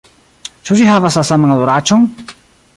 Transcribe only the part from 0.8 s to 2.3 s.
havas la saman odoraĉon?